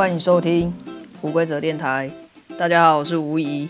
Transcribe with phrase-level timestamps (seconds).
[0.00, 0.72] 欢迎收听
[1.20, 2.10] 无规则电台。
[2.56, 3.68] 大家好，我是吴怡。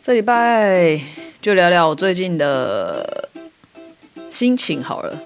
[0.00, 0.98] 这礼拜
[1.38, 3.28] 就聊聊我最近的
[4.30, 5.22] 心情好了，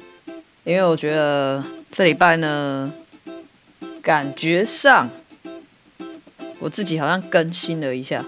[0.65, 1.63] 因为我觉得
[1.93, 2.93] 这礼拜呢，
[4.03, 5.09] 感觉上
[6.59, 8.25] 我自己好像更新了一下，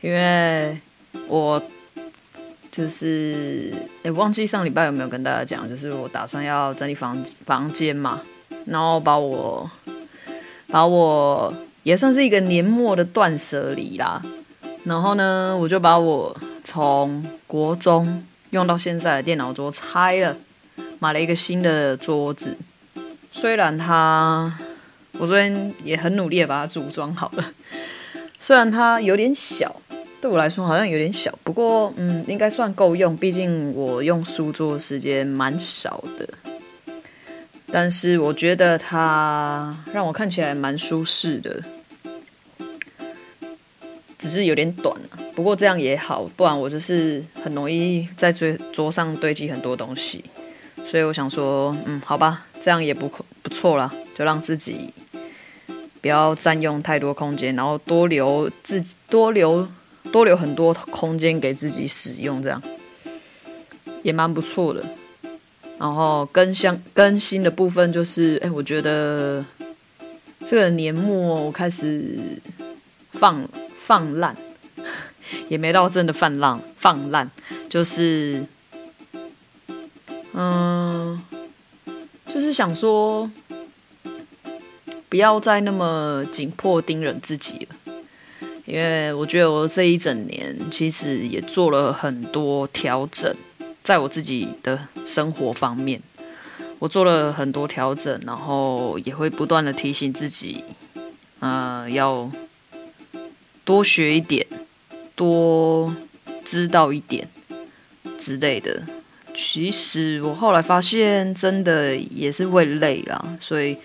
[0.00, 0.80] 因为
[1.28, 1.62] 我。
[2.70, 3.70] 就是，
[4.02, 8.22] 哎，忘记上礼拜有没有跟大家讲，就是我打算要整理房房间嘛，
[8.64, 9.70] 然后把我
[10.74, 14.20] 把我也算是一个年末的断舍离啦。
[14.82, 20.36] 然后呢，我就把我从国中用到现在的电脑桌拆了，
[20.98, 22.56] 买了一个新的桌子。
[23.30, 24.52] 虽然它，
[25.12, 27.44] 我昨天也很努力的把它组装好了，
[28.40, 29.80] 虽然它有点小。
[30.20, 33.16] 对我来说好像有点小，不过嗯，应该算够用。
[33.16, 36.28] 毕竟我用书桌的时间蛮少的，
[37.76, 41.60] 但是我觉得它让我看起来蛮舒适的，
[44.16, 44.96] 只是有点短。
[45.34, 50.24] 不过这样也好，不然我就是很容易在桌桌上堆积很多东西。
[50.84, 53.10] 所以我想说，嗯，好吧，这样也不
[53.42, 54.94] 不错啦，就让自己
[56.00, 59.66] 不要占用太多空间，然后多留自己多留。
[60.12, 62.62] 多留很多空间给自己使用，这样
[64.02, 64.84] 也蛮不错的。
[65.78, 69.44] 然后更新更新的部分就是，哎，我觉得
[70.44, 72.18] 这个年末我开始
[73.12, 74.36] 放放烂，
[75.48, 77.30] 也没到真的放烂放烂，
[77.68, 78.44] 就是
[80.32, 81.20] 嗯，
[82.26, 83.30] 就是想说
[85.08, 87.76] 不要再那么紧迫盯人自己了。
[88.64, 93.30] 因为我觉得我这一整年其实也做了很多调整，
[93.84, 96.02] 在我自己的生活方面，
[96.80, 100.64] 我做了很多调整，然后也会不断的提醒自己，
[101.38, 102.28] 呃，要
[103.64, 104.44] 多学一点，
[105.14, 105.94] 多
[106.44, 107.28] 知道一点
[108.18, 108.82] 之类的。
[109.34, 113.76] 其实我后来发现，真的也是会累啦，所以。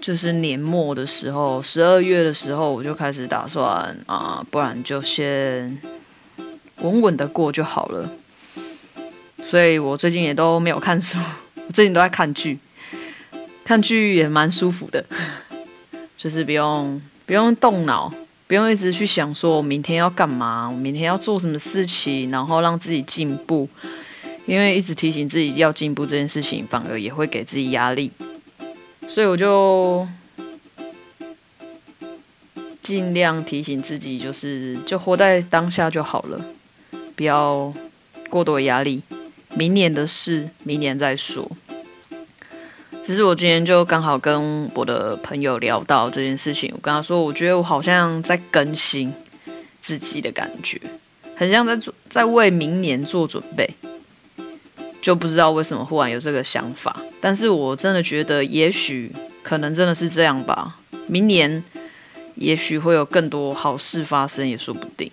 [0.00, 5.78] 就是年末的时候，十二月的时候，我就开始打算啊，不然就先
[6.82, 8.08] 稳稳的过就好了。
[9.48, 11.16] 所以我最近也都没有看书，
[11.54, 12.58] 我 最近都在看剧，
[13.64, 15.02] 看剧也蛮舒服的，
[16.18, 18.12] 就是不用不用动脑，
[18.46, 23.66] 不用一直去想说我明天要干嘛，我明天要做什么事情，然后让自己进步。
[24.44, 28.10] 因为一直提醒自己要进步这件事情，反而也会给自己压力。
[29.06, 30.06] 所以我就
[32.82, 36.44] 尽量提醒自己，就是就活在当下就好了，
[37.14, 37.72] 不要
[38.28, 39.02] 过多压力。
[39.58, 41.50] 明年的事，明年再说。
[43.02, 49.12] 只是我今天就刚好跟我的朋友聊到这件事情，我跟他说，我觉得我好像在更新
[49.80, 50.80] 自己的感觉，
[51.34, 53.68] 很像在做，在为明年做准备。
[55.02, 59.10] 就不知道为什么忽然有这个想法，但是我真的觉得，也许
[59.42, 60.76] 可能真的是这样吧。
[61.08, 61.64] 明年
[62.36, 65.10] 也许会有更多好事发生，也说不定。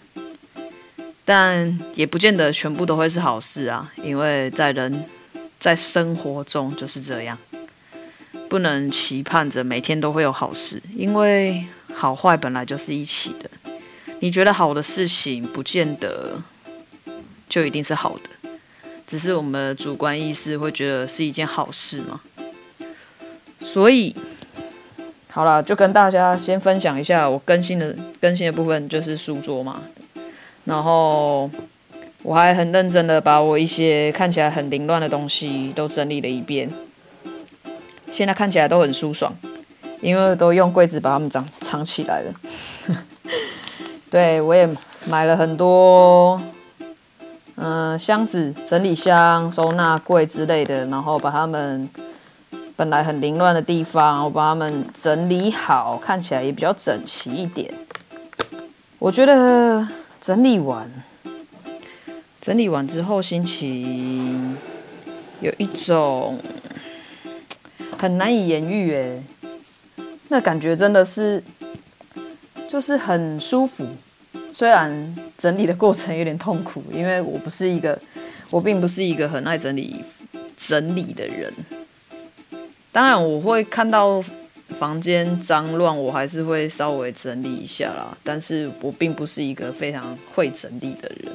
[1.25, 5.03] 但也不见得全部都会是好事啊，因为在人
[5.59, 7.35] 在生活中就是这样，
[8.47, 13.49] 不能期盼着每天都会有好事，因为好坏本来就是一起的。
[14.19, 16.39] 你觉得好的事情，不见得
[17.49, 18.51] 就一定是好的。
[19.07, 22.21] 只是我们的主观意识会觉得是一件好事嘛，
[23.59, 24.15] 所以
[25.29, 29.81] 好了，就跟大家先分享一下我更新的更新的部分，就是书桌嘛。
[30.65, 31.49] 然后
[32.21, 36.69] 我还很认真的把我一些看起来很凌乱的东西都整理了一遍，
[38.11, 39.33] 现在看起来都很舒爽，
[40.01, 42.34] 因为都用柜子把它们藏藏起来了。
[44.11, 44.69] 对，我也
[45.07, 46.41] 买了很多。
[47.57, 51.90] 嗯、箱子、整理箱、收纳柜之类的，然后把它们
[52.75, 57.73] 本来很凌乱的地方，我把它们整理好，看起来也比较整齐一点。
[58.99, 59.87] 我觉得
[60.20, 60.90] 整理完，
[62.41, 64.58] 整理完之后心情
[65.40, 66.40] 有一种
[67.97, 69.23] 很难以言喻诶，
[70.29, 71.44] 那感觉真的是
[72.67, 73.85] 就是很舒服。
[74.52, 78.00] 虽然整理的过程有点痛苦，因为我不是一个，
[78.50, 80.03] 我并不是一个很爱整理
[80.58, 81.53] 整理的人。
[82.91, 84.23] 当然，我会看到
[84.79, 88.17] 房间脏乱，我还是会稍微整理一下啦。
[88.23, 91.31] 但是我并不是一个非常会整理的人，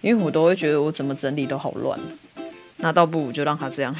[0.00, 1.98] 因为我都会觉得我怎么整理都好乱。
[2.78, 3.94] 那倒不如就让它这样，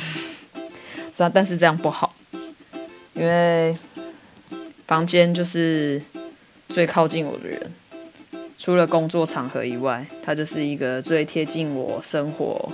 [1.15, 2.15] 是啊，但是这样不好，
[3.15, 3.75] 因为
[4.87, 6.03] 房间就是
[6.69, 7.73] 最靠近我的人，
[8.59, 12.70] 除了工作场合以外，它就是一个最贴近我生活，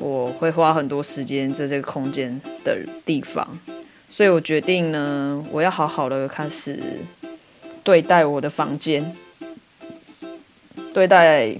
[0.00, 3.45] 我会花很多时间在这个空间的地方。
[4.16, 6.82] 所以我决定呢，我要好好的开始
[7.84, 9.14] 对待我的房间，
[10.94, 11.54] 对待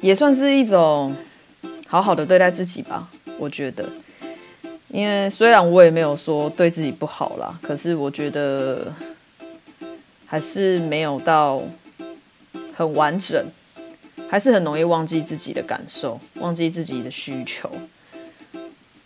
[0.00, 1.14] 也算是一种
[1.86, 3.08] 好好的对待自己吧。
[3.38, 3.88] 我觉得，
[4.88, 8.92] 因为虽然我也没有说对自己不好啦，可是我觉得
[10.26, 11.62] 还是没有到
[12.74, 13.46] 很完整，
[14.28, 17.70] 还是很容易忘记自己的感受，忘记自己的需求。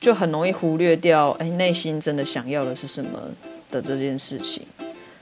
[0.01, 3.21] 就很容易忽略掉，哎，内心真的想要的是什么
[3.71, 4.67] 的这件事情，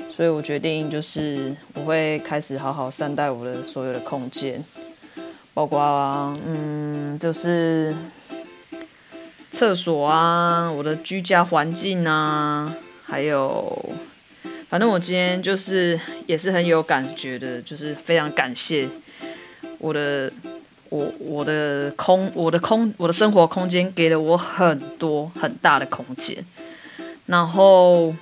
[0.09, 4.65] 所以我决定就是我会开始好好善待我的所有的空间，
[5.53, 5.81] 包括
[6.47, 7.93] 嗯，就是
[9.51, 12.73] 厕所啊，我的居家环境啊，
[13.03, 13.91] 还有，
[14.69, 18.89] 反正我今天就是也是很有感觉的，就是非常感谢
[19.79, 20.33] 我的。
[20.91, 26.43] 我我的空我的空我的生活空间给了我很多很大的空间，
[27.27, 28.15] 然后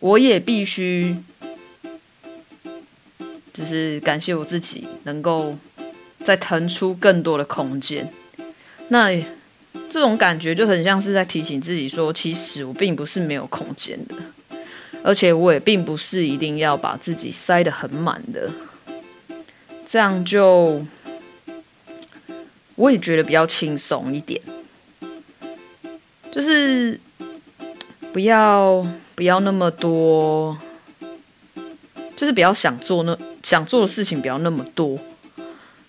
[0.00, 1.16] 我也必须
[3.52, 5.56] 就是感谢我自己能够
[6.24, 8.12] 再腾出更多的空间。
[8.88, 9.10] 那
[9.88, 14.16] 这种感觉就很像是在提醒自己说，其实我并不是没有空间的，
[15.04, 18.50] 而且我也并不是一定要把自己塞得很满的，
[19.86, 20.84] 这样就。
[22.78, 24.40] 我也觉得比较轻松一点，
[26.30, 26.98] 就是
[28.12, 28.86] 不要
[29.16, 30.56] 不要那么多，
[32.14, 34.96] 就是不要想做那想做的事情不要那么多，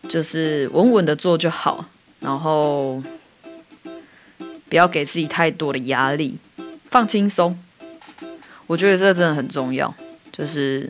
[0.07, 1.85] 就是稳稳的做就好，
[2.21, 3.03] 然后
[4.67, 6.39] 不要给自己太多的压力，
[6.89, 7.55] 放轻松。
[8.65, 9.93] 我觉得这真的很重要，
[10.31, 10.89] 就是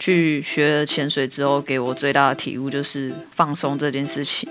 [0.00, 4.48] 去学潜水之后，给我最大的体悟就是放松这件事情。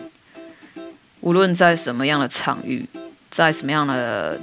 [1.22, 2.88] 无论在什么样的场域，
[3.30, 4.42] 在什么样的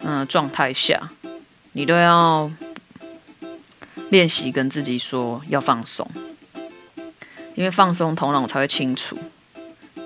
[0.00, 1.08] 嗯状态下，
[1.72, 2.50] 你都要
[4.10, 6.08] 练习跟自己说要放松，
[7.54, 9.16] 因为放松头脑才会清楚，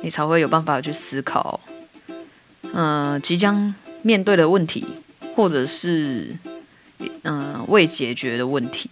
[0.03, 1.59] 你才会有办法去思考，
[2.75, 4.87] 嗯，即将面对的问题，
[5.35, 6.37] 或者是
[7.23, 8.91] 嗯未解决的问题。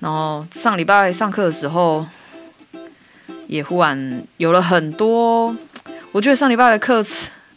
[0.00, 2.04] 然后上礼拜上课的时候。
[3.52, 5.54] 也忽然有了很多，
[6.10, 7.04] 我觉得上礼拜的课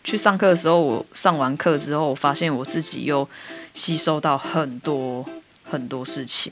[0.03, 3.25] 去上课的时候，我上完课之后，我发现我自己又
[3.73, 5.25] 吸收到很多
[5.63, 6.51] 很多事情。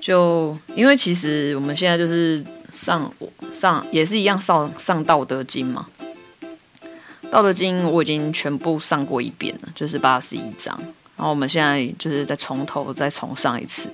[0.00, 2.40] 就因为其实我们现在就是
[2.72, 3.12] 上
[3.52, 5.88] 上也是一样上上道德经嘛，
[7.32, 10.78] 道德经我已经全部上过一遍了，就是八十一章，
[11.16, 13.90] 然后我们现在就是再从头再重上一次，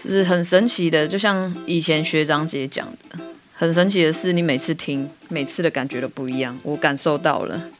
[0.00, 3.18] 就是很神奇的，就像以前学长姐讲的。
[3.62, 6.58] 很神奇的是，你每次听，每次的感觉都不一样。
[6.64, 7.70] 我感受到了，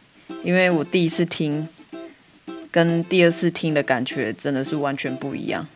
[0.44, 1.68] 因为我第一次听，
[2.70, 5.66] 跟第二次听的感觉真的是完全不一样。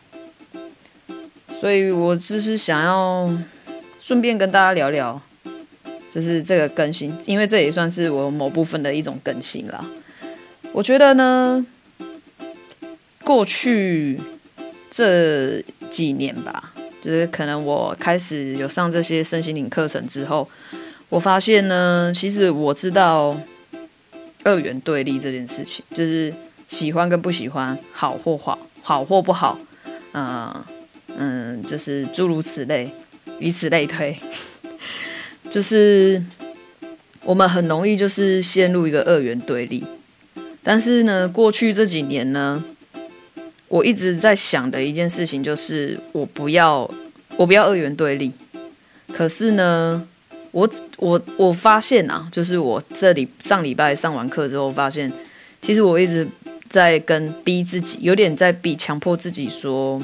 [1.59, 3.29] 所以我只是想要
[3.99, 5.21] 顺便跟大家聊聊，
[6.09, 9.85] 就是这个更新，因为这也算是我某部分的一种更新啦。
[10.71, 11.65] 我觉得呢，
[13.25, 14.17] 过去
[14.89, 16.75] 这几年吧。
[17.07, 20.45] 就是可能我开始有上这些身心灵课程之后，
[21.07, 23.33] 我发现呢，其实我知道
[24.43, 26.33] 二元对立这件事情，就是
[26.67, 29.57] 喜欢跟不喜欢，好或坏，好或不好，
[30.11, 30.53] 嗯
[31.15, 32.91] 嗯，就是诸如此类，
[33.39, 34.13] 以此类推，
[35.49, 36.21] 就是
[37.23, 39.81] 我们很容易就是陷入一个二元对立。
[40.61, 42.61] 但是呢，过去这几年呢。
[43.69, 46.89] 我一直在想的一件事情就是，我不要，
[47.35, 48.31] 我不要二元对立。
[49.13, 50.07] 可是呢，
[50.51, 55.11] 我我我发现啊，就是我这里上礼拜上完课之后，发现
[55.61, 56.25] 其实我一直
[56.69, 60.01] 在跟逼自己，有点在逼强迫自己说，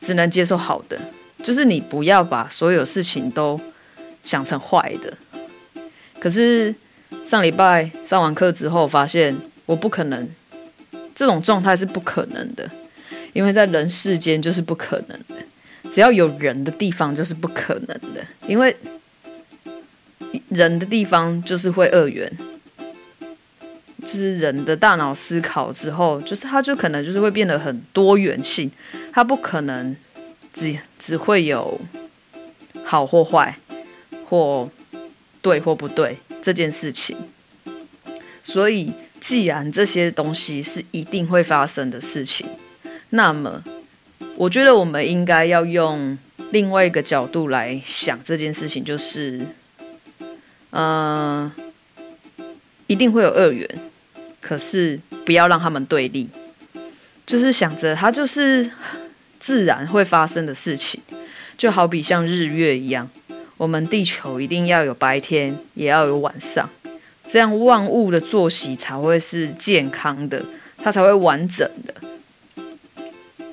[0.00, 1.00] 只能接受好的，
[1.42, 3.60] 就是你不要把所有事情都
[4.22, 5.12] 想成坏的。
[6.20, 6.72] 可是
[7.24, 9.36] 上礼拜上完课之后，发现
[9.66, 10.28] 我不可能。
[11.16, 12.70] 这种状态是不可能的，
[13.32, 15.34] 因为在人世间就是不可能的。
[15.90, 18.76] 只要有人的地方就是不可能的，因为
[20.50, 22.30] 人的地方就是会二元，
[24.02, 28.70] 就是人的大脑思考之后，就是它就可能就是会变得很多元性，
[29.10, 29.96] 它不可能
[30.52, 31.80] 只只会有
[32.84, 33.58] 好或坏，
[34.28, 34.68] 或
[35.40, 37.16] 对或不对这件事情，
[38.42, 38.92] 所以。
[39.20, 42.46] 既然这些东西是一定会发生的事情，
[43.10, 43.62] 那么
[44.36, 46.16] 我觉得我们应该要用
[46.50, 49.40] 另外一个角度来想这件事情，就是，
[50.70, 51.52] 嗯、呃，
[52.86, 53.68] 一定会有恶缘，
[54.40, 56.28] 可是不要让他们对立，
[57.26, 58.70] 就是想着它就是
[59.40, 61.00] 自然会发生的事情，
[61.56, 63.10] 就好比像日月一样，
[63.56, 66.68] 我们地球一定要有白天，也要有晚上。
[67.28, 70.42] 这样万物的作息才会是健康的，
[70.78, 71.94] 它才会完整的。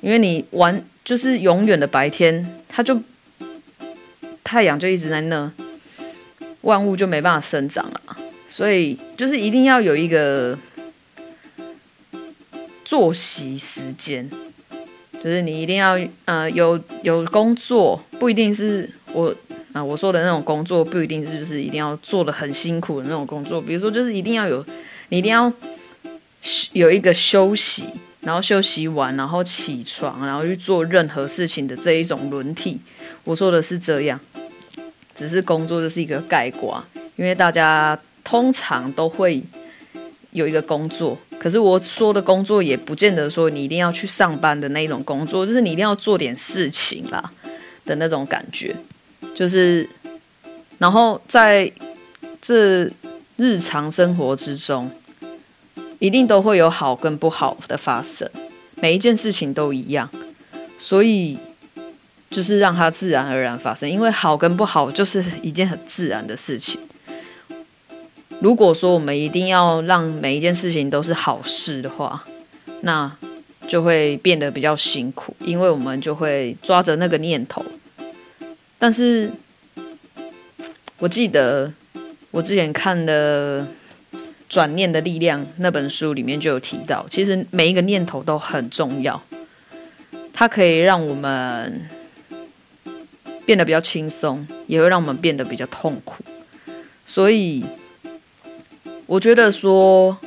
[0.02, 3.02] 因为你完就是永远的白天，它就
[4.44, 5.52] 太阳就一直在那，
[6.62, 8.18] 万物就没办法生长了。
[8.48, 10.58] 所以就是一定要有一个
[12.86, 14.30] 作息时间，
[15.14, 19.34] 就是你一定要呃有有工作，不一定是我。
[19.74, 24.64] 啊，我说的那种工作不一定是就是一定要做的很辛苦的那种工作，比如说就是一定要有，
[25.10, 25.52] 你一定要
[26.74, 27.88] 有一个休息，
[28.22, 32.80] 然后休息完，然后起床，然后去做任何事情的这一种轮替。
[33.24, 34.20] 我说的是这样，
[35.16, 36.84] 只是工作就是一个概括，
[37.16, 39.42] 因为大家通常都会
[40.32, 47.32] 有一个工作，可是我说的工作也不见得说你一定要去上班的那一种工作，就是你一定要做点事情啦
[47.86, 48.76] 的那种感觉。
[49.36, 49.90] 就是，
[50.78, 51.72] 然后在
[52.42, 52.90] 这
[53.36, 54.92] 日常生活之中，
[56.00, 58.30] 一定都会有好跟不好的发生，
[58.76, 60.10] 每一件事情都一样，
[60.78, 61.38] 所以
[62.30, 66.80] 就是让它自然而然发生，因为好跟不好就是一件很自然的事情。
[68.40, 72.24] 如果说我们一定要让每一件事情都是好事的话，
[72.82, 73.10] 那
[73.68, 77.64] 就会变得比较辛苦，因为我们就会抓着那个念头。
[78.86, 79.32] 但是，
[81.00, 81.72] 我记得
[82.32, 83.62] 我之前看的
[84.50, 89.24] 《转念的力量》那本书里面就有提到，其实每一个念头都很重要，
[90.34, 91.88] 它可以让我们
[93.46, 96.22] 变得比较轻松，也会让我们变得比较痛苦。
[97.06, 97.64] 所以，
[99.06, 100.18] 我觉得说，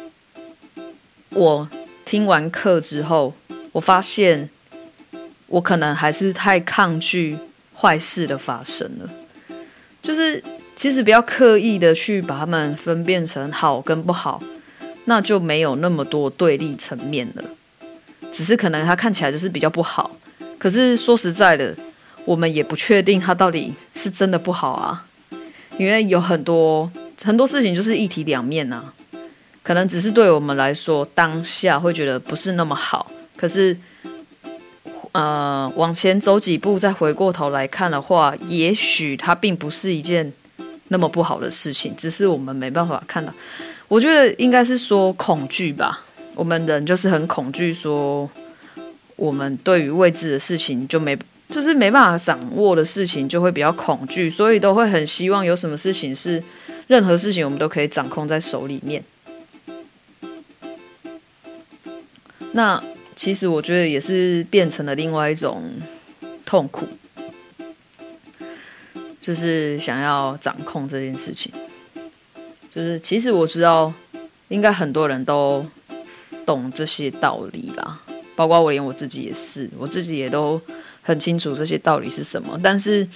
[1.29, 1.69] 我
[2.07, 3.35] 听完课之后，
[3.73, 4.49] 我发现
[5.49, 7.37] 我可能还是太抗拒。
[7.79, 9.11] 坏事的发生了，
[10.01, 10.43] 就是
[10.75, 14.43] 其实不要刻意的去把它们分辨成好跟不好，
[15.05, 17.45] 那就没有那么多对立层面了。
[18.33, 20.11] 只是可能它看起来就是比较不好，
[20.59, 21.77] 可是说实在的，
[22.25, 25.05] 我们也不确定它到底是真的不好啊，
[25.77, 26.91] 因为有很多
[27.23, 28.93] 很多事情就是一体两面啊，
[29.63, 33.77] 可能只是对我们来说当下会觉得不是那么好，可是。
[35.17, 40.31] 呃，往前走几步，再回过头来看的话，也许它并不是一件
[40.89, 43.33] 那么不好的事情，只是我们没办法看到。
[43.89, 46.05] 我觉得应该是说恐惧吧，
[46.35, 48.29] 我们人就是很恐惧，说
[49.17, 51.17] 我们对于未知的事情就没，
[51.49, 56.43] 就是没办法掌握的事情，就会比较恐惧，所以都会很希望有什么事情是
[56.89, 59.03] 任何事情我们都可以掌控在手里面。
[62.53, 62.83] 那。
[63.17, 65.65] 其实我觉得也是变成了另外一种
[66.45, 66.87] 痛苦，
[69.21, 71.51] 就是想要掌控这件事情。
[72.71, 73.91] 就是其实我知道，
[74.49, 75.67] 应该很多人都
[76.45, 77.99] 懂这些道理啦，
[78.37, 80.61] 包括我，连我自己也是，我自己也都
[81.01, 82.61] 很清楚这些道理是什么。
[82.63, 83.09] 但是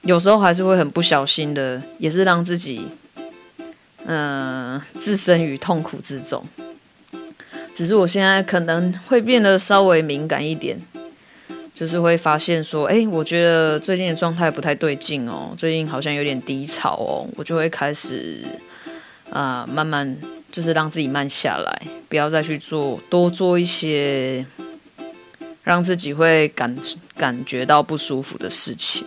[0.00, 2.88] 有时候还是会很不小心的，也是让自己
[4.06, 6.42] 嗯、置身于痛苦之中。
[7.74, 10.78] 只是我现在可能会变得稍微敏感一点，
[11.74, 18.44] 就是会发现说，哎，我觉得最近的状态不太对劲哦，最近好像有点低潮哦，我就会开始
[19.30, 20.16] 啊、慢慢
[20.50, 24.44] 就是让自己慢下来，不要再去做多做一些
[25.62, 26.76] 让自己会感
[27.16, 29.06] 感觉到不舒服的事情。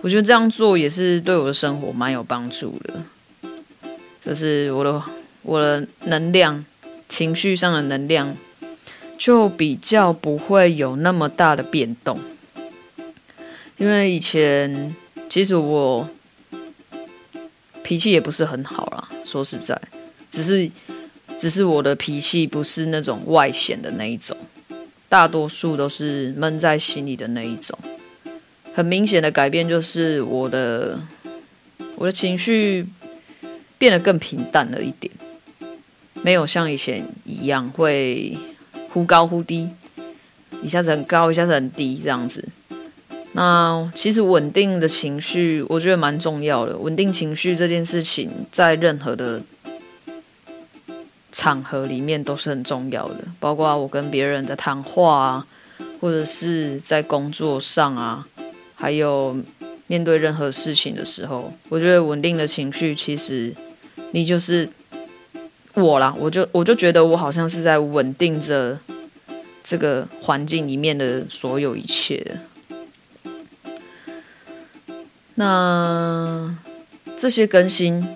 [0.00, 3.50] 我觉得这样做也是对我的生活蛮有帮助的，
[4.24, 5.02] 就是我的
[5.42, 6.64] 我的能量。
[7.08, 8.36] 情绪上的能量
[9.16, 12.18] 就比较不会有那么大的变动，
[13.76, 14.94] 因为以前
[15.28, 16.08] 其实我
[17.82, 19.80] 脾气也不是很好啦，说实在，
[20.30, 20.70] 只是
[21.38, 24.36] 只是我的脾气不是那种外显的那一种，
[25.08, 27.78] 大多数都是闷在心里的那一种。
[28.72, 30.98] 很明显的改变就是我的
[31.94, 32.84] 我的情绪
[33.78, 35.12] 变得更平淡了一点。
[36.24, 38.34] 没有像以前一样会
[38.88, 39.68] 忽高忽低，
[40.62, 42.48] 一下子很高，一下子很低这样子。
[43.32, 46.78] 那其实稳定的情绪，我觉得蛮重要的。
[46.78, 49.42] 稳定情绪这件事情，在任何的
[51.30, 55.46] 场合里面都是很重要的，包括我跟别人的谈话啊，
[56.00, 58.26] 或者是在工作上啊，
[58.74, 59.36] 还有
[59.88, 63.52] 面对任何事情的时候，我觉得稳定的情绪，其实
[64.12, 64.66] 你就是
[65.74, 68.78] 我啦，我就我就觉得我好像是在稳定着
[69.62, 72.38] 这个环境里面的所有一切。
[75.34, 76.56] 那
[77.16, 78.06] 这些更新，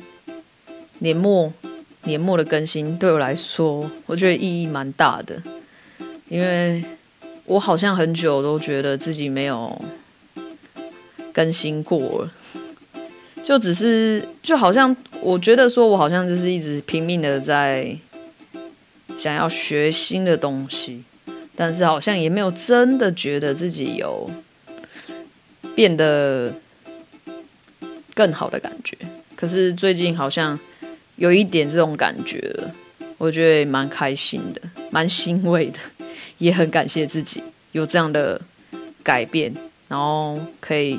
[0.99, 1.53] 年末。
[2.05, 5.43] 年末的更新对我来说，我觉得意义蛮大的，
[6.31, 6.83] 因为
[7.45, 9.79] 我好像很久都觉得自己没有
[11.35, 12.33] 更新过了，
[13.45, 17.97] 就只是就好像我觉得说我好像就是一直拼命的在
[19.17, 21.03] 想要学新的东西，
[21.55, 24.31] 但是好像也没有真的觉得自己有
[25.75, 26.53] 变得
[28.15, 28.97] 更好的感觉。
[29.37, 30.59] 可是最近好像。
[31.19, 32.41] 有一点这种感觉，
[33.17, 35.81] 我觉得蛮开心的，蛮欣慰的，
[36.39, 38.41] 也很感谢自己有这样的
[39.03, 39.53] 改变，
[39.89, 40.97] 然后可以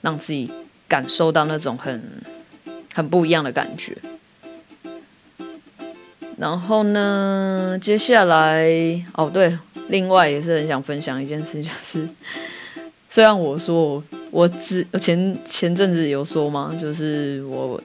[0.00, 0.50] 让自己
[0.88, 2.02] 感受到那种很
[2.94, 3.96] 很不一样的感觉。
[6.38, 8.66] 然后呢，接下来
[9.14, 9.56] 哦对，
[9.88, 12.08] 另外也是很想分享一件事，就是
[13.08, 17.80] 虽然我说我之前前阵子有说嘛，就是我。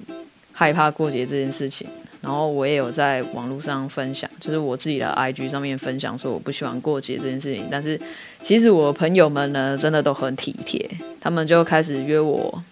[0.60, 1.88] 害怕过节这件事情，
[2.20, 7.68] 然后我也有在网络上分享，就是我自己的 IG 上面分享说我不喜欢过节这件事情。
[7.70, 8.02] 但是
[8.42, 10.90] 其实我朋友们呢，真的都很体贴，
[11.22, 12.64] 他们就开始约我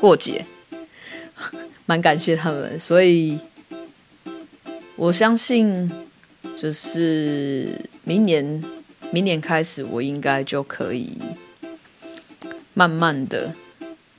[0.00, 0.44] 过节，
[1.86, 2.78] 蛮感谢他们。
[2.78, 3.38] 所以
[4.96, 5.90] 我相信，
[6.56, 8.62] 就是明年
[9.10, 11.16] 明年开始，我应该就可以
[12.72, 13.52] 慢慢的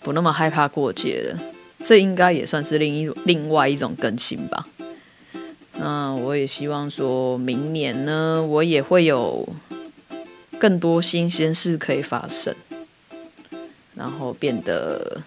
[0.02, 1.40] 不那么害怕过节了。
[1.84, 4.68] 这应该也算是另一另外一种更新吧。
[5.78, 9.48] 那我也希望说明年呢，我也会有
[10.58, 12.56] 更多新鲜事可以发生，
[13.94, 15.22] 然后变得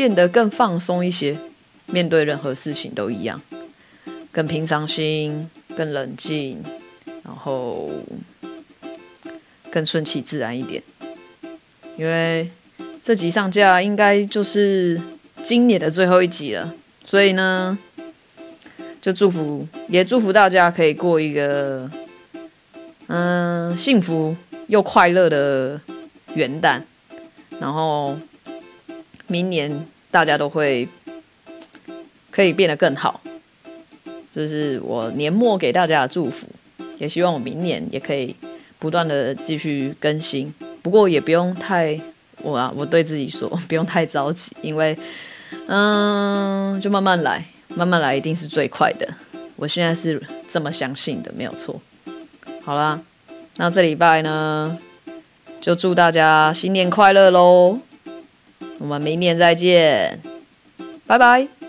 [0.00, 1.36] 变得更放松一些，
[1.84, 3.38] 面对任何事情都一样，
[4.32, 6.62] 更平常心，更冷静，
[7.22, 7.90] 然后
[9.70, 10.82] 更顺其自然一点。
[11.98, 12.50] 因为
[13.02, 14.98] 这集上架应该就是。
[15.42, 16.74] 今年的最后一集了，
[17.06, 17.78] 所以呢，
[19.00, 21.90] 就祝福，也祝福大家可以过一个
[23.06, 24.36] 嗯幸福
[24.66, 25.80] 又快乐的
[26.34, 26.82] 元旦，
[27.58, 28.18] 然后
[29.30, 30.86] 明年大家都会
[32.30, 33.20] 可以变得更好，
[34.34, 36.46] 这是我年末给大家的祝福，
[36.98, 38.36] 也希望我明年也可以
[38.78, 41.98] 不断的继续更新，不过也不用太
[42.42, 44.98] 我啊，我对自己说 不用太着急，因为。
[45.66, 49.08] 嗯，就慢慢来，慢慢来一定是最快的。
[49.56, 51.80] 我现在是这么相信的，没有错。
[52.62, 53.00] 好啦，
[53.56, 54.78] 那这礼拜呢，
[55.60, 57.80] 就祝大家新年快乐喽！
[58.80, 60.18] 我们明年再见，
[61.06, 61.59] 拜拜。